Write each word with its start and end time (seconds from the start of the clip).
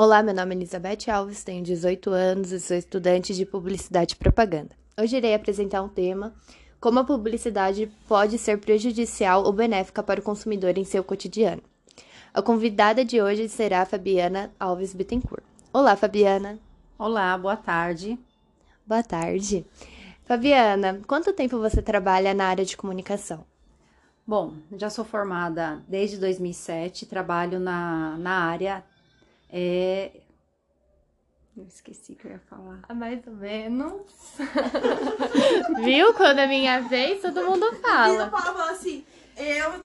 Olá, 0.00 0.22
meu 0.22 0.32
nome 0.32 0.54
é 0.54 0.58
Elizabeth 0.58 1.10
Alves, 1.10 1.42
tenho 1.42 1.60
18 1.64 2.10
anos 2.10 2.52
e 2.52 2.60
sou 2.60 2.76
estudante 2.76 3.34
de 3.34 3.44
Publicidade 3.44 4.14
e 4.14 4.16
Propaganda. 4.16 4.70
Hoje 4.96 5.16
irei 5.16 5.34
apresentar 5.34 5.82
um 5.82 5.88
tema: 5.88 6.32
como 6.80 7.00
a 7.00 7.04
publicidade 7.04 7.90
pode 8.06 8.38
ser 8.38 8.60
prejudicial 8.60 9.42
ou 9.42 9.52
benéfica 9.52 10.00
para 10.00 10.20
o 10.20 10.22
consumidor 10.22 10.78
em 10.78 10.84
seu 10.84 11.02
cotidiano. 11.02 11.60
A 12.32 12.40
convidada 12.40 13.04
de 13.04 13.20
hoje 13.20 13.48
será 13.48 13.82
a 13.82 13.84
Fabiana 13.84 14.52
Alves 14.60 14.94
Bittencourt. 14.94 15.42
Olá, 15.72 15.96
Fabiana. 15.96 16.60
Olá, 16.96 17.36
boa 17.36 17.56
tarde. 17.56 18.16
Boa 18.86 19.02
tarde. 19.02 19.66
Fabiana, 20.22 21.00
quanto 21.08 21.32
tempo 21.32 21.58
você 21.58 21.82
trabalha 21.82 22.32
na 22.32 22.44
área 22.44 22.64
de 22.64 22.76
comunicação? 22.76 23.44
Bom, 24.24 24.54
já 24.76 24.90
sou 24.90 25.04
formada 25.04 25.82
desde 25.88 26.18
2007, 26.18 27.04
trabalho 27.04 27.58
na, 27.58 28.16
na 28.16 28.44
área 28.44 28.84
é... 29.50 30.20
Eu 31.56 31.64
esqueci 31.64 32.14
que 32.14 32.26
eu 32.26 32.30
ia 32.32 32.38
falar. 32.38 32.80
Mais 32.94 33.26
ou 33.26 33.32
menos. 33.32 34.02
Viu? 35.82 36.14
Quando 36.14 36.38
é 36.38 36.46
minha 36.46 36.80
vez, 36.82 37.20
todo 37.20 37.44
mundo 37.44 37.72
fala. 37.82 38.30
fala 38.30 38.70
assim, 38.70 39.04
eu... 39.36 39.80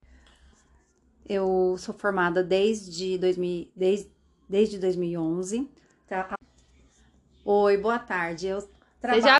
Eu 1.27 1.75
sou 1.79 1.95
formada 1.95 2.43
desde, 2.43 3.17
2000, 3.17 3.71
desde, 3.75 4.11
desde 4.47 4.77
2011. 4.77 5.67
Tá? 6.07 6.35
Oi, 7.43 7.77
boa 7.77 7.97
tarde. 7.97 8.47
Eu 8.47 8.69
trabalho... 9.01 9.23
Já... 9.23 9.37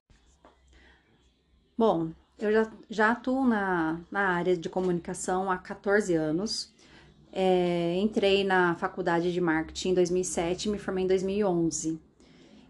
Bom, 1.77 2.11
eu 2.39 2.51
já, 2.51 2.71
já 2.89 3.11
atuo 3.11 3.45
na, 3.45 3.99
na 4.09 4.29
área 4.29 4.57
de 4.57 4.69
comunicação 4.69 5.51
há 5.51 5.57
14 5.57 6.15
anos. 6.15 6.72
É, 7.35 7.95
entrei 7.97 8.43
na 8.43 8.75
faculdade 8.75 9.33
de 9.33 9.41
marketing 9.41 9.89
em 9.89 9.93
2007 9.95 10.65
e 10.65 10.71
me 10.71 10.77
formei 10.77 11.03
em 11.03 11.07
2011. 11.07 11.99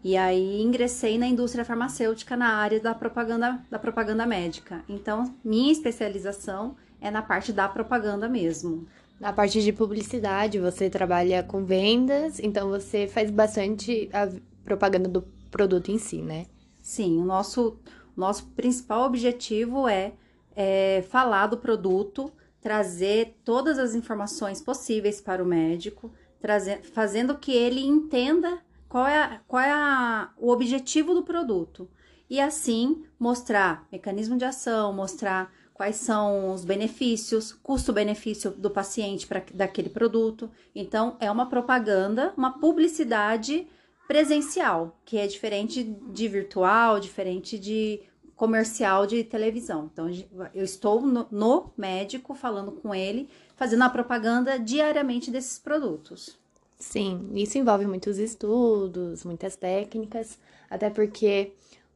E 0.02 0.16
aí 0.18 0.62
ingressei 0.62 1.18
na 1.18 1.28
indústria 1.28 1.66
farmacêutica 1.66 2.38
na 2.38 2.56
área 2.56 2.80
da 2.80 2.96
propaganda, 2.96 3.62
da 3.70 3.78
propaganda 3.78 4.26
médica. 4.26 4.84
Então, 4.88 5.36
minha 5.44 5.72
especialização 5.72 6.76
é 7.02 7.12
na 7.12 7.22
parte 7.22 7.52
da 7.52 7.68
propaganda 7.68 8.30
mesmo. 8.30 8.88
Na 9.20 9.32
parte 9.32 9.62
de 9.62 9.72
publicidade, 9.72 10.60
você 10.60 10.90
trabalha 10.90 11.44
com 11.44 11.64
vendas, 11.64 12.40
então 12.40 12.70
você 12.70 13.08
faz 13.08 13.30
bastante 13.30 14.10
a 14.12 14.30
propaganda 14.66 15.08
do 15.08 15.22
produto 15.52 15.92
em 15.92 15.98
si, 15.98 16.22
né? 16.22 16.46
Sim, 16.82 17.18
o 17.18 17.24
nosso, 17.24 17.78
nosso 18.18 18.46
principal 18.48 19.06
objetivo 19.06 19.88
é, 19.88 20.14
é 20.56 21.04
falar 21.10 21.48
do 21.48 21.58
produto, 21.58 22.32
trazer 22.64 23.36
todas 23.44 23.78
as 23.78 23.94
informações 23.94 24.62
possíveis 24.62 25.20
para 25.20 25.44
o 25.44 25.46
médico, 25.46 26.14
trazer, 26.40 26.82
fazendo 26.82 27.38
que 27.38 27.52
ele 27.52 27.86
entenda 27.86 28.60
qual 28.88 29.06
é, 29.06 29.42
qual 29.46 29.62
é 29.62 29.72
a, 29.72 30.32
o 30.38 30.50
objetivo 30.50 31.14
do 31.14 31.24
produto. 31.24 31.90
E 32.30 32.40
assim 32.40 33.04
mostrar 33.20 33.86
mecanismo 33.92 34.38
de 34.38 34.46
ação, 34.46 34.94
mostrar 34.94 35.52
quais 35.74 35.98
são 35.98 36.54
os 36.54 36.64
benefícios, 36.64 37.52
custo-benefício 37.52 38.52
do 38.52 38.70
paciente 38.70 39.28
para 39.28 39.44
daquele 39.54 39.90
produto. 39.90 40.50
Então, 40.74 41.18
é 41.20 41.30
uma 41.30 41.50
propaganda, 41.50 42.34
uma 42.38 42.60
publicidade 42.60 43.68
presencial, 44.08 44.98
que 45.04 45.18
é 45.18 45.28
diferente 45.28 45.84
de 45.84 46.28
virtual, 46.30 47.00
diferente 47.00 47.60
de 47.60 48.02
comercial 48.36 49.06
de 49.06 49.24
televisão. 49.24 49.90
Então, 49.92 50.10
eu 50.54 50.64
estou 50.64 51.02
no, 51.02 51.28
no, 51.32 51.72
médico 51.78 52.34
falando 52.34 52.72
com 52.72 52.94
ele, 52.94 53.30
fazendo 53.56 53.84
a 53.84 53.90
propaganda 53.90 54.60
diariamente 54.60 55.32
desses 55.32 55.60
produtos. 55.60 56.38
Sim, 56.78 57.32
isso 57.36 57.58
envolve 57.58 57.86
muitos 57.86 58.18
estudos, 58.18 59.24
muitas 59.24 59.56
técnicas, 59.56 60.38
até 60.70 60.90
porque 60.90 61.54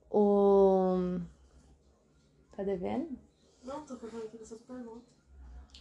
o. 0.10 1.20
Tá 2.56 2.64
devendo? 2.64 3.10
Não, 3.64 3.82
tô 3.82 3.98
falando 3.98 4.26
aqui 4.26 4.38
dessas 4.38 4.60
perguntas. 4.60 5.04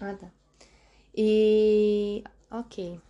Ah, 0.00 0.14
tá. 0.14 0.28
E. 1.14 2.24
Ok. 2.50 3.00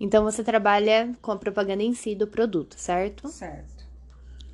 Então 0.00 0.24
você 0.24 0.44
trabalha 0.44 1.14
com 1.20 1.32
a 1.32 1.36
propaganda 1.36 1.82
em 1.82 1.92
si 1.92 2.14
do 2.14 2.26
produto, 2.26 2.78
certo? 2.78 3.28
Certo. 3.28 3.86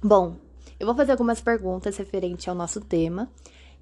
Bom, 0.02 0.36
eu 0.78 0.86
vou 0.86 0.94
fazer 0.94 1.12
algumas 1.12 1.40
perguntas 1.40 1.96
referente 1.96 2.48
ao 2.48 2.56
nosso 2.56 2.80
tema. 2.80 3.30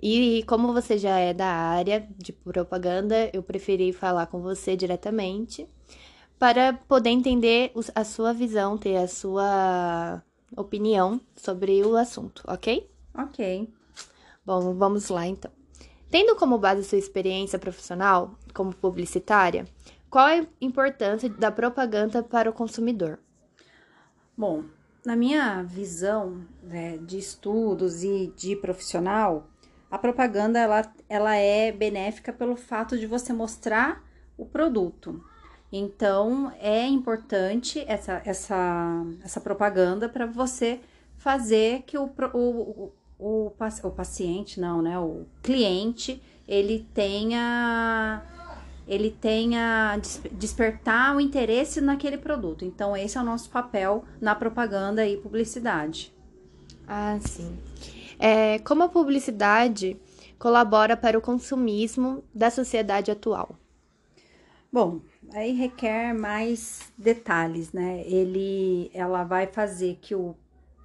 E 0.03 0.43
como 0.49 0.73
você 0.73 0.99
já 0.99 1.19
é 1.19 1.33
da 1.33 1.47
área 1.47 2.07
de 2.19 2.33
propaganda, 2.33 3.31
eu 3.33 3.43
preferi 3.43 3.93
falar 3.93 4.27
com 4.27 4.41
você 4.41 4.77
diretamente 4.77 5.69
para 6.39 6.73
poder 6.73 7.11
entender 7.11 7.73
a 7.95 8.03
sua 8.03 8.33
visão, 8.33 8.77
ter 8.77 8.97
a 8.97 9.07
sua 9.07 10.21
opinião 10.57 11.21
sobre 11.37 11.85
o 11.85 11.97
assunto, 11.97 12.43
ok? 12.49 12.91
Ok. 13.15 13.73
Bom, 14.45 14.75
vamos 14.75 15.09
lá 15.09 15.25
então. 15.27 15.53
Tendo 16.11 16.35
como 16.35 16.59
base 16.59 16.83
sua 16.83 16.99
experiência 16.99 17.59
profissional 17.59 18.35
como 18.53 18.75
publicitária, 18.75 19.67
qual 20.11 20.29
é 20.29 20.41
a 20.41 20.47
importância 20.61 21.29
da 21.31 21.51
propaganda 21.51 22.23
para 22.23 22.51
o 22.51 22.53
consumidor? 22.53 23.19
Bom, 24.37 24.65
na 25.05 25.17
minha 25.17 25.63
visão 25.63 26.45
né, 26.63 26.97
de 26.99 27.19
estudos 27.19 28.05
e 28.05 28.33
de 28.37 28.57
profissional, 28.57 29.49
a 29.91 29.99
propaganda 29.99 30.59
ela, 30.59 30.93
ela 31.09 31.37
é 31.37 31.71
benéfica 31.73 32.33
pelo 32.33 32.57
fato 32.57 32.99
de 32.99 33.07
você 33.07 33.33
mostrar 33.33 34.03
o 34.39 34.47
produto. 34.47 35.23
Então, 35.73 36.53
é 36.61 36.87
importante 36.87 37.85
essa, 37.87 38.23
essa, 38.25 39.05
essa 39.25 39.41
propaganda 39.41 40.09
para 40.09 40.27
você 40.27 40.81
fazer 41.17 41.83
que 41.83 41.97
o, 41.97 42.11
o, 42.35 42.93
o, 43.19 43.53
o, 43.83 43.91
paciente, 43.91 44.61
não, 44.61 44.83
né? 44.83 44.99
O 44.99 45.25
cliente, 45.43 46.23
ele 46.47 46.87
tenha 46.93 48.23
ele 48.87 49.11
tenha 49.11 49.99
despertar 50.33 51.17
o 51.17 51.21
interesse 51.21 51.81
naquele 51.81 52.19
produto. 52.19 52.65
Então, 52.65 52.97
esse 52.97 53.17
é 53.17 53.21
o 53.21 53.25
nosso 53.25 53.51
papel 53.51 54.05
na 54.21 54.35
propaganda 54.35 55.07
e 55.07 55.17
publicidade. 55.17 56.13
Ah, 56.87 57.19
sim. 57.21 57.57
É, 58.19 58.59
como 58.61 58.83
a 58.83 58.89
publicidade 58.89 59.97
colabora 60.39 60.97
para 60.97 61.17
o 61.17 61.21
consumismo 61.21 62.23
da 62.35 62.51
sociedade 62.51 63.11
atual? 63.11 63.57
Bom, 64.73 65.01
aí 65.35 65.53
requer 65.53 66.15
mais 66.15 66.93
detalhes, 66.97 67.73
né? 67.73 68.03
Ele, 68.07 68.91
ela 68.95 69.23
vai 69.23 69.47
fazer 69.47 69.99
que 70.01 70.15
o, 70.15 70.35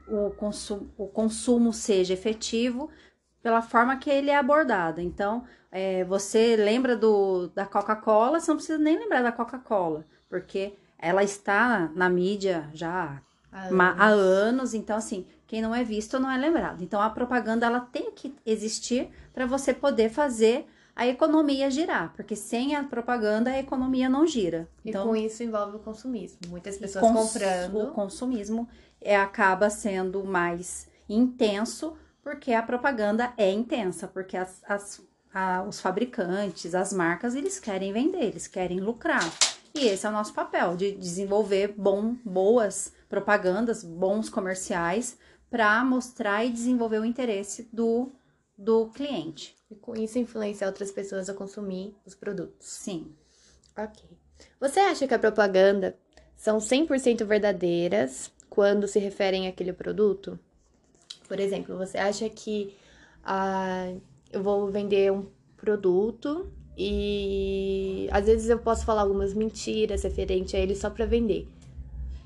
o, 0.08 0.30
consumo, 0.32 0.90
o 0.98 1.08
consumo 1.08 1.72
seja 1.72 2.14
efetivo 2.14 2.90
pela 3.42 3.62
forma 3.62 3.96
que 3.98 4.10
ele 4.10 4.30
é 4.30 4.36
abordado. 4.36 5.00
Então, 5.00 5.46
é, 5.78 6.04
você 6.04 6.56
lembra 6.56 6.98
do, 6.98 7.50
da 7.50 7.64
Coca-Cola, 7.64 8.40
você 8.40 8.50
não 8.50 8.58
precisa 8.58 8.80
nem 8.80 8.98
lembrar 8.98 9.22
da 9.22 9.32
Coca-Cola, 9.32 10.04
porque 10.28 10.74
ela 10.98 11.24
está 11.24 11.92
na 11.94 12.10
mídia 12.10 12.68
já 12.74 13.22
há 13.52 13.68
anos. 13.68 13.80
há 14.00 14.08
anos, 14.08 14.74
então 14.74 14.98
assim, 14.98 15.28
quem 15.46 15.62
não 15.62 15.76
é 15.76 15.84
visto 15.84 16.20
não 16.20 16.32
é 16.32 16.36
lembrado. 16.36 16.84
Então 16.84 17.00
a 17.00 17.12
propaganda 17.12 17.68
ela 17.68 17.80
tem 17.80 18.10
que 18.12 18.36
existir 18.44 19.10
para 19.32 19.46
você 19.46 19.72
poder 19.72 20.10
fazer 20.10 20.66
a 20.96 21.06
economia 21.06 21.70
girar, 21.70 22.12
porque 22.16 22.36
sem 22.36 22.76
a 22.76 22.84
propaganda 22.84 23.52
a 23.52 23.60
economia 23.60 24.10
não 24.10 24.26
gira. 24.26 24.68
Então, 24.84 25.04
e 25.04 25.08
com 25.08 25.16
isso 25.16 25.44
envolve 25.44 25.76
o 25.76 25.80
consumismo. 25.80 26.40
Muitas 26.48 26.76
pessoas 26.78 27.06
cons 27.06 27.34
comprando. 27.34 27.78
O 27.84 27.92
consumismo 27.92 28.68
é, 29.00 29.16
acaba 29.16 29.70
sendo 29.70 30.24
mais 30.24 30.88
intenso 31.08 31.96
porque 32.24 32.52
a 32.52 32.64
propaganda 32.64 33.32
é 33.38 33.52
intensa, 33.52 34.08
porque 34.08 34.36
as, 34.36 34.64
as 34.68 35.06
a, 35.34 35.64
os 35.64 35.80
fabricantes, 35.80 36.74
as 36.74 36.94
marcas, 36.94 37.36
eles 37.36 37.60
querem 37.60 37.94
vender, 37.94 38.24
eles 38.24 38.48
querem 38.48 38.80
lucrar. 38.80 39.24
E 39.74 39.88
esse 39.88 40.06
é 40.06 40.10
o 40.10 40.14
nosso 40.14 40.34
papel, 40.34 40.76
de 40.76 40.94
desenvolver 40.94 41.74
bom, 41.78 42.16
boas 42.26 42.92
propagandas, 43.08 43.84
bons 43.84 44.30
comerciais, 44.30 45.18
para 45.50 45.84
mostrar 45.84 46.44
e 46.44 46.52
desenvolver 46.52 47.00
o 47.00 47.06
interesse 47.06 47.70
do, 47.72 48.12
do 48.58 48.88
cliente. 48.88 49.56
E 49.70 49.76
com 49.76 49.96
isso 49.96 50.18
influenciar 50.18 50.68
outras 50.68 50.92
pessoas 50.92 51.30
a 51.30 51.34
consumir 51.34 51.96
os 52.06 52.16
produtos. 52.16 52.68
Sim. 52.68 53.14
Ok. 53.78 54.04
Você 54.60 54.80
acha 54.80 55.08
que 55.08 55.14
a 55.14 55.20
propaganda 55.20 55.96
são 56.36 56.58
100% 56.58 57.24
verdadeiras 57.26 58.32
quando 58.50 58.88
se 58.88 59.00
referem 59.00 59.48
àquele 59.48 59.74
produto? 59.74 60.40
Por 61.28 61.40
exemplo, 61.40 61.78
você 61.78 61.98
acha 61.98 62.30
que 62.30 62.76
a 63.24 63.94
eu 64.32 64.42
vou 64.44 64.70
vender 64.70 65.12
um 65.12 65.26
produto 65.56 66.48
e 66.78 68.08
às 68.12 68.26
vezes 68.26 68.50
eu 68.50 68.60
posso 68.60 68.86
falar 68.86 69.02
algumas 69.02 69.34
mentiras 69.34 70.04
referente 70.04 70.56
a 70.56 70.60
ele 70.60 70.76
só 70.76 70.90
para 70.90 71.06
vender. 71.06 71.48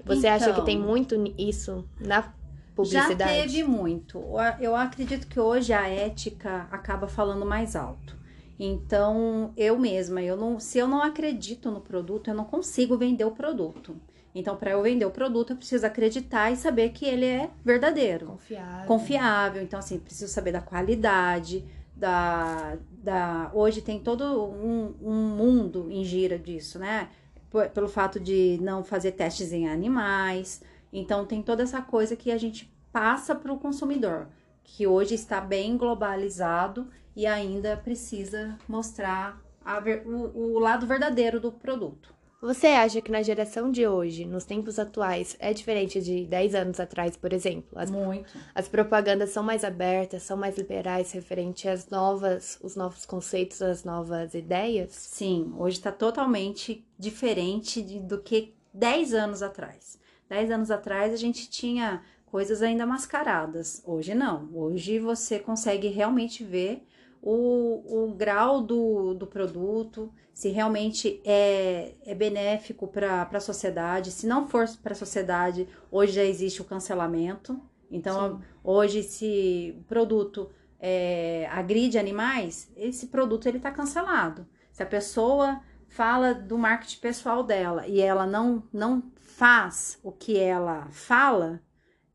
Você 0.05 0.27
então, 0.27 0.31
acha 0.31 0.53
que 0.53 0.65
tem 0.65 0.77
então. 0.77 0.87
muito 0.87 1.33
isso 1.37 1.85
na 1.99 2.33
publicidade? 2.75 3.19
Já 3.19 3.41
teve 3.41 3.63
muito. 3.63 4.21
Eu 4.59 4.75
acredito 4.75 5.27
que 5.27 5.39
hoje 5.39 5.71
a 5.73 5.87
ética 5.87 6.67
acaba 6.71 7.07
falando 7.07 7.45
mais 7.45 7.75
alto. 7.75 8.19
Então, 8.59 9.53
eu 9.57 9.79
mesma, 9.79 10.21
eu 10.21 10.37
não, 10.37 10.59
se 10.59 10.77
eu 10.77 10.87
não 10.87 11.01
acredito 11.01 11.71
no 11.71 11.81
produto, 11.81 12.29
eu 12.29 12.35
não 12.35 12.45
consigo 12.45 12.95
vender 12.95 13.25
o 13.25 13.31
produto. 13.31 13.95
Então, 14.35 14.55
para 14.55 14.71
eu 14.71 14.81
vender 14.83 15.03
o 15.05 15.11
produto, 15.11 15.53
eu 15.53 15.57
preciso 15.57 15.85
acreditar 15.85 16.51
e 16.51 16.55
saber 16.55 16.89
que 16.89 17.05
ele 17.05 17.25
é 17.25 17.49
verdadeiro, 17.65 18.27
Confiável. 18.27 18.87
confiável. 18.87 19.63
Então, 19.63 19.79
assim, 19.79 19.99
preciso 19.99 20.31
saber 20.31 20.51
da 20.51 20.61
qualidade, 20.61 21.65
da, 22.01 22.77
da... 22.91 23.51
Hoje 23.53 23.79
tem 23.79 23.99
todo 23.99 24.23
um, 24.23 24.95
um 24.99 25.35
mundo 25.35 25.87
em 25.91 26.03
gira 26.03 26.37
disso, 26.37 26.79
né? 26.79 27.09
P- 27.51 27.69
Pelo 27.69 27.87
fato 27.87 28.19
de 28.19 28.57
não 28.59 28.83
fazer 28.83 29.11
testes 29.11 29.53
em 29.53 29.69
animais. 29.69 30.63
Então, 30.91 31.25
tem 31.25 31.43
toda 31.43 31.61
essa 31.63 31.81
coisa 31.81 32.15
que 32.15 32.31
a 32.31 32.37
gente 32.37 32.73
passa 32.91 33.35
para 33.35 33.53
o 33.53 33.59
consumidor, 33.59 34.27
que 34.63 34.87
hoje 34.87 35.13
está 35.13 35.39
bem 35.39 35.77
globalizado 35.77 36.89
e 37.15 37.25
ainda 37.27 37.77
precisa 37.77 38.57
mostrar 38.67 39.39
a 39.63 39.77
o, 40.05 40.55
o 40.55 40.59
lado 40.59 40.87
verdadeiro 40.87 41.39
do 41.39 41.51
produto. 41.51 42.13
Você 42.41 42.67
acha 42.67 42.99
que 43.01 43.11
na 43.11 43.21
geração 43.21 43.69
de 43.71 43.85
hoje, 43.87 44.25
nos 44.25 44.43
tempos 44.45 44.79
atuais, 44.79 45.35
é 45.39 45.53
diferente 45.53 46.01
de 46.01 46.25
10 46.25 46.55
anos 46.55 46.79
atrás, 46.79 47.15
por 47.15 47.31
exemplo? 47.33 47.77
As, 47.77 47.91
Muito. 47.91 48.35
as 48.55 48.67
propagandas 48.67 49.29
são 49.29 49.43
mais 49.43 49.63
abertas, 49.63 50.23
são 50.23 50.35
mais 50.35 50.57
liberais 50.57 51.11
referente 51.11 51.69
às 51.69 51.87
novas, 51.89 52.57
os 52.63 52.75
novos 52.75 53.05
conceitos, 53.05 53.61
as 53.61 53.83
novas 53.83 54.33
ideias? 54.33 54.89
Sim, 54.91 55.53
hoje 55.55 55.77
está 55.77 55.91
totalmente 55.91 56.83
diferente 56.97 57.79
de- 57.79 57.99
do 57.99 58.19
que 58.19 58.55
10 58.73 59.13
anos 59.13 59.43
atrás. 59.43 59.99
10 60.27 60.49
anos 60.49 60.71
atrás 60.71 61.13
a 61.13 61.17
gente 61.17 61.47
tinha 61.47 62.01
coisas 62.25 62.63
ainda 62.63 62.87
mascaradas. 62.87 63.83
Hoje 63.85 64.15
não. 64.15 64.49
Hoje 64.51 64.97
você 64.97 65.37
consegue 65.37 65.89
realmente 65.89 66.43
ver 66.43 66.87
o, 67.21 68.05
o 68.05 68.13
grau 68.13 68.61
do, 68.61 69.13
do 69.13 69.27
produto, 69.27 70.11
se 70.33 70.49
realmente 70.49 71.21
é, 71.23 71.93
é 72.03 72.15
benéfico 72.15 72.87
para 72.87 73.29
a 73.31 73.39
sociedade. 73.39 74.11
Se 74.11 74.25
não 74.25 74.47
for 74.47 74.67
para 74.81 74.93
a 74.93 74.95
sociedade, 74.95 75.67
hoje 75.91 76.13
já 76.13 76.23
existe 76.23 76.61
o 76.61 76.65
cancelamento. 76.65 77.61
Então, 77.91 78.37
Sim. 78.37 78.43
hoje, 78.63 79.03
se 79.03 79.75
o 79.77 79.83
produto 79.83 80.49
é, 80.79 81.47
agride 81.51 81.99
animais, 81.99 82.71
esse 82.75 83.07
produto 83.07 83.47
ele 83.47 83.57
está 83.57 83.69
cancelado. 83.69 84.47
Se 84.71 84.81
a 84.81 84.85
pessoa 84.85 85.61
fala 85.87 86.33
do 86.33 86.57
marketing 86.57 86.99
pessoal 86.99 87.43
dela 87.43 87.85
e 87.85 88.01
ela 88.01 88.25
não, 88.25 88.63
não 88.73 89.03
faz 89.19 89.99
o 90.01 90.11
que 90.11 90.39
ela 90.39 90.87
fala, 90.89 91.61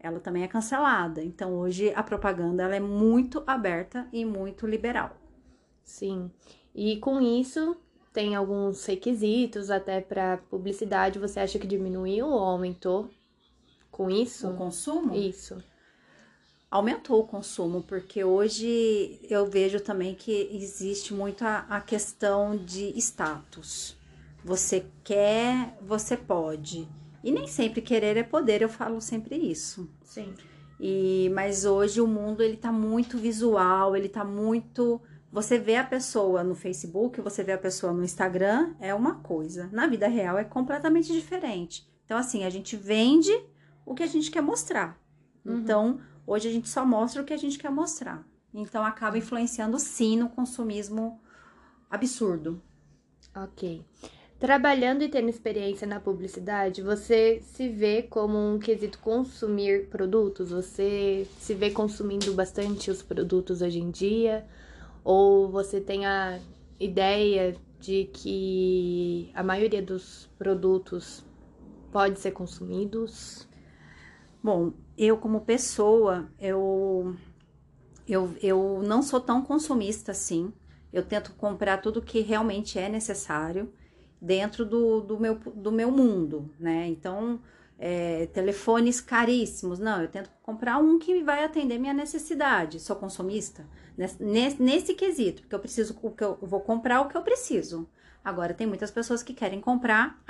ela 0.07 0.21
também 0.21 0.43
é 0.43 0.49
cancelada. 0.49 1.23
Então, 1.23 1.55
hoje 1.55 1.93
a 1.95 2.03
propaganda 2.03 2.63
ela 2.63 2.77
é 2.77 2.81
muito 2.81 3.43
aberta 3.47 4.09
e 4.13 4.25
muito 4.25 4.67
liberal. 4.67 5.17
Sim. 5.85 6.31
E 6.75 6.97
com 6.99 7.21
isso, 7.21 7.77
tem 8.13 8.35
alguns 8.35 8.85
requisitos 8.87 9.71
até 9.71 10.01
para 10.01 10.39
publicidade. 10.39 11.19
Você 11.19 11.39
acha 11.41 11.59
que 11.59 11.67
diminuiu 11.67 12.27
ou 12.27 12.39
aumentou 12.39 13.11
com 13.91 14.11
isso? 14.11 14.49
O 14.49 14.57
consumo 14.57 15.15
Isso. 15.15 15.63
aumentou 16.71 17.21
o 17.21 17.27
consumo, 17.27 17.83
porque 17.83 18.23
hoje 18.23 19.19
eu 19.31 19.47
vejo 19.47 19.81
também 19.81 20.15
que 20.15 20.51
existe 20.53 21.15
muito 21.15 21.43
a, 21.43 21.61
a 21.69 21.81
questão 21.81 22.57
de 22.57 22.93
status. 22.99 23.97
Você 24.45 24.85
quer, 25.03 25.77
você 25.81 26.17
pode. 26.17 26.87
E 27.27 27.33
nem 27.33 27.49
sempre 27.49 27.83
querer 27.83 28.17
é 28.17 28.23
poder, 28.23 28.63
eu 28.63 28.69
falo 28.69 29.01
sempre 29.01 29.35
isso. 29.35 29.91
Sim. 30.05 30.33
E 30.79 31.29
mas 31.35 31.65
hoje 31.65 32.01
o 32.01 32.07
mundo 32.07 32.41
ele 32.41 32.57
tá 32.57 32.71
muito 32.71 33.19
visual, 33.19 33.97
ele 33.97 34.09
tá 34.09 34.25
muito 34.25 35.03
você 35.33 35.59
vê 35.59 35.75
a 35.75 35.83
pessoa 35.83 36.45
no 36.45 36.55
Facebook, 36.55 37.21
você 37.21 37.43
vê 37.43 37.51
a 37.51 37.59
pessoa 37.59 37.93
no 37.93 38.05
Instagram, 38.05 38.77
é 38.79 38.95
uma 38.95 39.17
coisa. 39.17 39.69
Na 39.73 39.89
vida 39.89 40.07
real 40.07 40.39
é 40.39 40.45
completamente 40.45 41.13
diferente. 41.13 41.85
Então 42.05 42.17
assim, 42.17 42.45
a 42.45 42.49
gente 42.49 42.77
vende 42.77 43.33
o 43.85 43.93
que 43.93 44.05
a 44.05 44.07
gente 44.07 44.31
quer 44.31 44.41
mostrar. 44.41 44.97
Uhum. 45.45 45.59
Então, 45.59 46.01
hoje 46.25 46.47
a 46.47 46.53
gente 46.53 46.69
só 46.69 46.87
mostra 46.87 47.23
o 47.23 47.25
que 47.25 47.35
a 47.35 47.37
gente 47.37 47.59
quer 47.59 47.73
mostrar. 47.73 48.25
Então 48.55 48.85
acaba 48.85 49.19
influenciando 49.19 49.81
sim 49.81 50.17
no 50.17 50.29
consumismo 50.29 51.21
absurdo. 51.91 52.63
Ok. 53.35 53.85
Trabalhando 54.39 55.03
e 55.03 55.09
tendo 55.09 55.31
experiência 55.31 55.87
na 55.87 55.99
publicidade, 55.99 56.83
você 56.83 57.41
se 57.41 57.71
vê 57.71 58.03
como 58.03 58.37
um 58.37 58.59
quesito 58.59 58.99
consumir 58.99 59.89
produtos? 59.89 60.51
Você 60.51 61.27
se 61.39 61.55
vê 61.55 61.71
consumindo 61.71 62.35
bastante 62.35 62.91
os 62.91 63.03
produtos 63.03 63.63
hoje 63.63 63.81
em 63.81 63.91
dia? 63.91 64.47
Ou 65.03 65.51
você 65.51 65.81
tem 65.81 66.05
a 66.05 66.39
ideia 66.79 67.57
de 67.81 68.11
que 68.13 69.31
a 69.35 69.43
maioria 69.43 69.81
dos 69.81 70.29
produtos 70.37 71.25
pode 71.91 72.21
ser 72.21 72.33
consumidos? 72.33 73.49
Bom, 74.43 74.75
eu 74.99 75.17
como 75.17 75.41
pessoa, 75.47 76.31
eu, 76.39 77.17
eu, 78.07 78.37
eu 78.43 78.83
não 78.87 79.01
sou 79.01 79.19
tão 79.19 79.41
consumista 79.41 80.13
assim. 80.13 80.53
Eu 80.93 81.03
tento 81.03 81.33
comprar 81.37 81.79
tudo 81.79 82.03
que 82.03 82.21
realmente 82.21 82.79
é 82.79 82.91
necessário 82.91 83.73
dentro 84.21 84.65
do, 84.65 85.01
do, 85.01 85.19
meu, 85.19 85.35
do 85.35 85.71
meu 85.71 85.91
mundo, 85.91 86.51
né? 86.59 86.87
Então, 86.89 87.41
é, 87.79 88.27
telefones 88.27 89.01
caríssimos, 89.01 89.79
não, 89.79 90.03
eu 90.03 90.09
tento 90.09 90.31
comprar 90.43 90.79
um 90.79 90.99
que 90.99 91.23
vai 91.23 91.45
atender 91.45 91.79
minha 91.79 91.93
necessidade. 91.93 92.81
Sou 92.81 92.97
consumista 92.97 93.67
nesse, 93.97 94.63
nesse, 94.63 94.95
quesito, 94.95 95.43
porque 95.43 95.55
eu 95.55 95.61
preciso, 95.61 95.97
o 96.03 96.11
que 96.11 96.25
eu, 96.25 96.39
vou 96.41 96.61
comprar 96.61 97.01
o 97.01 97.09
que 97.09 97.17
eu 97.17 97.23
preciso. 97.23 97.89
Agora, 98.25 98.55
tem 98.55 98.67
muitas 98.67 98.91
pessoas 98.91 99.23
que 99.23 99.35
querem 99.35 99.61
comprar 99.61 100.21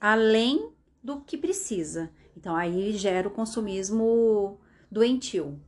além 0.00 0.70
do 1.02 1.20
que 1.20 1.36
precisa. 1.36 2.10
Então, 2.36 2.56
aí 2.56 2.92
gera 2.92 3.28
o 3.28 3.30
consumismo 3.30 4.58
doentio. 4.90 5.60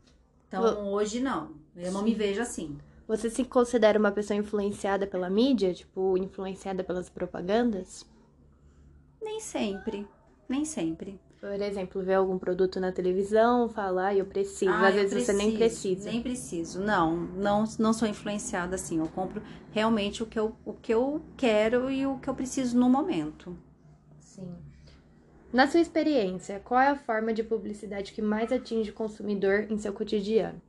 Então, 0.48 0.92
hoje 0.92 1.20
não. 1.20 1.54
Eu 1.76 1.92
não 1.92 2.02
me 2.02 2.14
vejo 2.14 2.40
assim. 2.40 2.76
Você 3.06 3.30
se 3.30 3.44
considera 3.44 3.98
uma 3.98 4.10
pessoa 4.10 4.36
influenciada 4.36 5.06
pela 5.06 5.30
mídia? 5.30 5.72
Tipo, 5.72 6.18
influenciada 6.18 6.82
pelas 6.82 7.08
propagandas? 7.08 8.04
Nem 9.22 9.40
sempre. 9.40 10.06
Nem 10.48 10.64
sempre. 10.64 11.20
Por 11.40 11.60
exemplo, 11.60 12.02
ver 12.02 12.14
algum 12.14 12.38
produto 12.38 12.80
na 12.80 12.90
televisão, 12.90 13.68
falar, 13.68 14.08
ah, 14.08 14.14
eu 14.14 14.24
preciso. 14.24 14.70
Ah, 14.70 14.88
Às 14.88 14.94
eu 14.96 15.02
vezes 15.02 15.24
você 15.26 15.32
nem 15.32 15.54
preciso, 15.56 15.82
precisa. 15.82 16.10
Nem 16.10 16.22
preciso. 16.22 16.80
Não, 16.80 17.16
não, 17.16 17.64
não 17.78 17.92
sou 17.92 18.08
influenciada 18.08 18.74
assim. 18.74 18.98
Eu 18.98 19.08
compro 19.08 19.42
realmente 19.70 20.22
o 20.22 20.26
que 20.26 20.38
eu, 20.38 20.56
o 20.64 20.72
que 20.72 20.92
eu 20.92 21.22
quero 21.36 21.90
e 21.90 22.06
o 22.06 22.18
que 22.18 22.28
eu 22.28 22.34
preciso 22.34 22.78
no 22.78 22.88
momento. 22.88 23.56
Sim. 24.18 24.48
Na 25.52 25.68
sua 25.68 25.80
experiência, 25.80 26.60
qual 26.64 26.80
é 26.80 26.88
a 26.88 26.96
forma 26.96 27.32
de 27.32 27.44
publicidade 27.44 28.12
que 28.12 28.22
mais 28.22 28.50
atinge 28.50 28.90
o 28.90 28.94
consumidor 28.94 29.66
em 29.70 29.78
seu 29.78 29.92
cotidiano? 29.92 30.60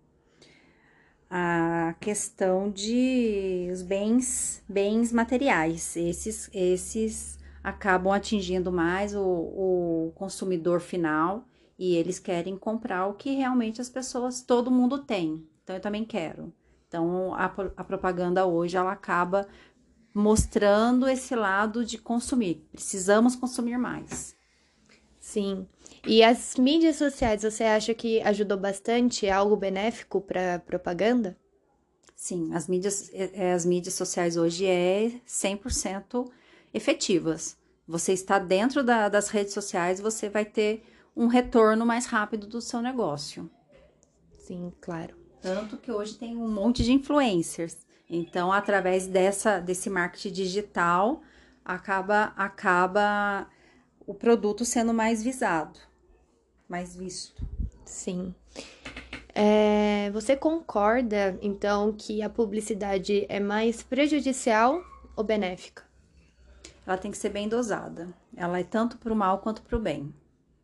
A 1.29 1.95
questão 1.99 2.69
de 2.69 3.69
os 3.71 3.81
bens, 3.81 4.63
bens 4.67 5.11
materiais. 5.11 5.95
Esses, 5.97 6.49
esses 6.53 7.37
acabam 7.63 8.13
atingindo 8.13 8.71
mais 8.71 9.13
o, 9.13 9.21
o 9.21 10.11
consumidor 10.15 10.79
final 10.79 11.45
e 11.77 11.95
eles 11.95 12.19
querem 12.19 12.57
comprar 12.57 13.07
o 13.07 13.13
que 13.13 13.35
realmente 13.35 13.81
as 13.81 13.89
pessoas, 13.89 14.41
todo 14.41 14.71
mundo 14.71 14.99
tem. 14.99 15.45
Então 15.63 15.75
eu 15.75 15.81
também 15.81 16.05
quero. 16.05 16.53
Então 16.87 17.35
a, 17.35 17.45
a 17.75 17.83
propaganda 17.83 18.45
hoje 18.45 18.77
ela 18.77 18.91
acaba 18.93 19.47
mostrando 20.13 21.07
esse 21.07 21.35
lado 21.35 21.83
de 21.83 21.97
consumir. 21.97 22.67
Precisamos 22.71 23.35
consumir 23.35 23.77
mais. 23.77 24.36
Sim. 25.27 25.67
E 26.05 26.23
as 26.23 26.55
mídias 26.55 26.95
sociais, 26.95 27.43
você 27.43 27.65
acha 27.65 27.93
que 27.93 28.21
ajudou 28.21 28.57
bastante? 28.57 29.25
É 29.25 29.31
algo 29.31 29.57
benéfico 29.57 30.21
para 30.21 30.59
propaganda? 30.59 31.37
Sim, 32.15 32.53
as 32.53 32.65
mídias, 32.65 33.11
eh, 33.13 33.31
eh, 33.33 33.51
as 33.51 33.65
mídias 33.65 33.93
sociais 33.93 34.37
hoje 34.37 34.65
é 34.65 35.11
100% 35.25 36.31
efetivas. 36.73 37.57
Você 37.85 38.13
está 38.13 38.39
dentro 38.39 38.81
da- 38.81 39.09
das 39.09 39.27
redes 39.27 39.53
sociais, 39.53 39.99
você 39.99 40.29
vai 40.29 40.45
ter 40.45 40.81
um 41.13 41.27
retorno 41.27 41.85
mais 41.85 42.05
rápido 42.05 42.47
do 42.47 42.61
seu 42.61 42.81
negócio. 42.81 43.51
Sim, 44.31 44.71
claro. 44.79 45.13
Tanto 45.41 45.75
que 45.75 45.91
hoje 45.91 46.15
tem 46.15 46.37
um 46.37 46.47
monte 46.49 46.83
de 46.85 46.93
influencers. 46.93 47.75
Então, 48.09 48.49
através 48.49 49.07
dessa, 49.07 49.59
desse 49.59 49.89
marketing 49.89 50.31
digital, 50.31 51.21
acaba, 51.65 52.31
acaba 52.37 53.49
o 54.07 54.13
produto 54.15 54.63
sendo 54.63 54.93
mais 54.93 55.21
visado, 55.21 55.77
mais 56.67 56.95
visto. 56.95 57.45
Sim. 57.85 58.33
É, 59.35 60.09
você 60.11 60.35
concorda, 60.35 61.37
então, 61.41 61.93
que 61.93 62.23
a 62.23 62.29
publicidade 62.29 63.25
é 63.29 63.39
mais 63.39 63.83
prejudicial 63.83 64.81
ou 65.15 65.23
benéfica? 65.23 65.83
Ela 66.85 66.97
tem 66.97 67.11
que 67.11 67.17
ser 67.17 67.29
bem 67.29 67.49
dosada. 67.49 68.07
Ela 68.35 68.59
é 68.59 68.63
tanto 68.63 68.97
para 68.97 69.11
o 69.11 69.15
mal 69.15 69.39
quanto 69.39 69.61
para 69.61 69.77
o 69.77 69.79
bem. 69.79 70.15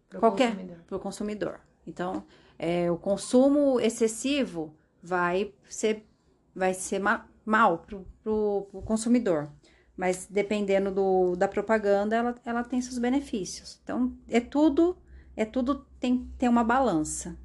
Pro 0.09 0.21
Qualquer 0.21 0.55
para 0.88 0.95
o 0.95 1.00
consumidor. 1.00 1.59
Então, 1.85 2.23
é, 2.57 2.89
o 2.89 2.97
consumo 2.97 3.79
excessivo 3.79 4.73
vai 5.01 5.53
ser, 5.69 6.07
vai 6.55 6.73
ser 6.73 7.00
ma- 7.00 7.27
mal 7.45 7.79
para 7.79 8.31
o 8.31 8.81
consumidor. 8.85 9.50
Mas 9.95 10.27
dependendo 10.29 10.91
do, 10.91 11.35
da 11.35 11.47
propaganda, 11.47 12.15
ela, 12.15 12.35
ela 12.45 12.63
tem 12.63 12.81
seus 12.81 12.97
benefícios. 12.97 13.79
Então, 13.83 14.13
é 14.27 14.39
tudo, 14.39 14.97
é 15.35 15.45
tudo 15.45 15.85
tem, 16.00 16.27
tem 16.38 16.50
uma 16.50 16.63
balança. 16.63 17.38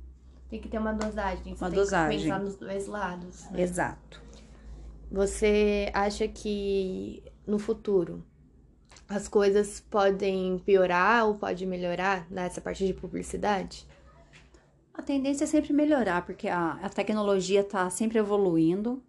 Tem 0.48 0.58
que 0.60 0.68
ter 0.68 0.78
uma 0.78 0.94
dosagem. 0.94 1.54
Você 1.54 1.62
Uma 1.64 1.70
tem 1.70 1.78
dosagem. 1.78 2.18
que 2.18 2.24
pensar 2.24 2.40
nos 2.40 2.56
dois 2.56 2.86
lados. 2.86 3.44
né? 3.50 3.60
Exato. 3.60 4.22
Você 5.10 5.90
acha 5.92 6.26
que 6.26 7.22
no 7.46 7.58
futuro 7.58 8.24
as 9.08 9.26
coisas 9.28 9.80
podem 9.80 10.58
piorar 10.58 11.26
ou 11.26 11.34
pode 11.34 11.64
melhorar 11.66 12.26
nessa 12.30 12.60
parte 12.60 12.86
de 12.86 12.92
publicidade? 12.94 13.86
A 14.92 15.02
tendência 15.02 15.44
é 15.44 15.46
sempre 15.46 15.72
melhorar, 15.72 16.24
porque 16.26 16.48
a, 16.48 16.72
a 16.82 16.88
tecnologia 16.88 17.60
está 17.60 17.88
sempre 17.88 18.18
evoluindo. 18.18 19.02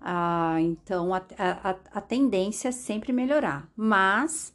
Ah, 0.00 0.56
então, 0.60 1.12
a, 1.14 1.18
a, 1.38 1.70
a 1.92 2.00
tendência 2.00 2.68
é 2.68 2.72
sempre 2.72 3.12
melhorar. 3.12 3.68
Mas 3.76 4.54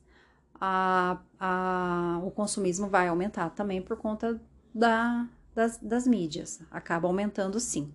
a, 0.59 1.19
a, 1.39 2.21
o 2.23 2.31
consumismo 2.31 2.87
vai 2.89 3.07
aumentar 3.07 3.49
também 3.51 3.81
por 3.81 3.97
conta 3.97 4.41
da, 4.73 5.27
das, 5.55 5.77
das 5.79 6.07
mídias. 6.07 6.61
Acaba 6.71 7.07
aumentando 7.07 7.59
sim. 7.59 7.91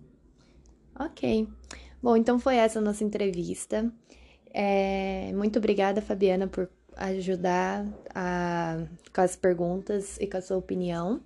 Ok. 0.99 1.47
Bom, 2.01 2.15
então 2.17 2.39
foi 2.39 2.55
essa 2.57 2.79
a 2.79 2.81
nossa 2.81 3.03
entrevista. 3.03 3.91
É, 4.53 5.31
muito 5.33 5.59
obrigada, 5.59 6.01
Fabiana, 6.01 6.47
por 6.47 6.69
ajudar 6.97 7.85
a- 8.13 8.85
com 9.13 9.21
as 9.21 9.35
perguntas 9.35 10.17
e 10.19 10.27
com 10.27 10.37
a 10.37 10.41
sua 10.41 10.57
opinião. 10.57 11.21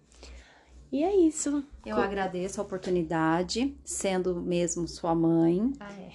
E 0.93 1.03
é 1.03 1.15
isso. 1.15 1.65
Eu 1.83 1.97
agradeço 1.97 2.61
a 2.61 2.63
oportunidade, 2.63 3.75
sendo 3.83 4.39
mesmo 4.39 4.87
sua 4.87 5.15
mãe. 5.15 5.73
Ah, 5.79 5.91
é. 5.91 6.11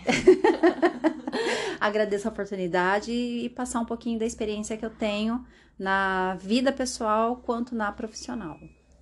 Agradeço 1.80 2.28
a 2.28 2.30
oportunidade 2.30 3.10
e 3.10 3.48
passar 3.48 3.80
um 3.80 3.84
pouquinho 3.84 4.20
da 4.20 4.24
experiência 4.24 4.76
que 4.76 4.86
eu 4.86 4.90
tenho 4.90 5.44
na 5.76 6.36
vida 6.36 6.72
pessoal 6.72 7.38
quanto 7.38 7.74
na 7.74 7.90
profissional. 7.90 8.56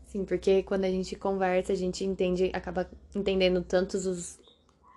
Sim, 0.06 0.24
porque 0.24 0.62
quando 0.62 0.86
a 0.86 0.90
gente 0.90 1.14
conversa, 1.14 1.74
a 1.74 1.76
gente 1.76 2.02
entende, 2.04 2.50
acaba 2.54 2.88
entendendo 3.14 3.62
tantos 3.62 4.06
os 4.06 4.38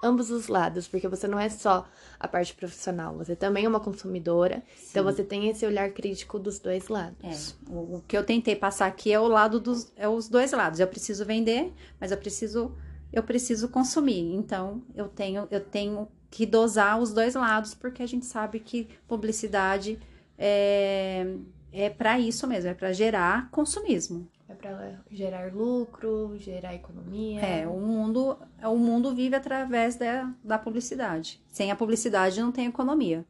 ambos 0.02 0.32
os 0.32 0.48
lados, 0.48 0.88
porque 0.88 1.08
você 1.08 1.28
não 1.28 1.40
é 1.40 1.50
só 1.50 1.86
a 2.20 2.28
parte 2.28 2.54
profissional, 2.54 3.16
você 3.18 3.36
também 3.36 3.66
é 3.66 3.68
uma 3.70 3.80
consumidora, 3.80 4.64
então 4.90 5.04
você 5.04 5.24
tem 5.24 5.50
esse 5.50 5.66
olhar 5.66 5.90
crítico 5.92 6.40
dos 6.40 6.58
dois 6.60 6.90
É, 6.90 6.94
lados. 6.94 7.56
o, 7.68 7.98
o 7.98 8.04
que 8.08 8.18
eu 8.18 8.24
tentei 8.24 8.56
passar 8.56 8.86
aqui 8.88 9.12
é 9.12 9.20
o 9.20 9.28
lado 9.28 9.60
dos 9.60 9.92
é 9.98 10.08
os 10.08 10.30
dois 10.30 10.52
lados. 10.52 10.80
Eu 10.80 10.88
preciso 10.88 11.26
vender, 11.26 11.74
mas 12.00 12.12
eu 12.12 12.18
preciso 12.18 12.72
eu 13.12 13.24
preciso 13.24 13.68
consumir. 13.70 14.34
Então 14.36 14.82
eu 14.96 15.08
tenho 15.08 15.48
eu 15.52 15.60
tenho 15.62 16.08
que 16.32 16.46
dosar 16.46 17.00
os 17.00 17.12
dois 17.14 17.34
lados 17.36 17.74
porque 17.74 18.04
a 18.04 18.08
gente 18.08 18.26
sabe 18.26 18.60
que 18.60 18.88
publicidade 19.08 20.00
é 20.38 21.26
é 21.72 21.90
para 21.90 22.20
isso 22.20 22.48
mesmo, 22.48 22.70
é 22.70 22.74
para 22.74 22.92
gerar 22.94 23.50
consumismo. 23.52 24.28
Pra 24.60 25.00
gerar 25.10 25.54
lucro, 25.54 26.36
gerar 26.38 26.76
economia. 26.76 27.40
É, 27.40 27.68
o 27.68 27.80
mundo 27.80 28.38
o 28.64 28.76
mundo 28.76 29.16
vive 29.16 29.36
através 29.36 29.96
da, 29.96 30.32
da 30.44 30.60
publicidade. 30.60 31.42
Sem 31.48 31.72
a 31.72 31.76
publicidade 31.76 32.42
não 32.42 32.52
tem 32.52 32.68
economia. 32.68 33.26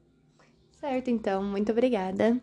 Certo, 0.79 1.09
então, 1.09 1.43
muito 1.43 1.71
obrigada. 1.71 2.41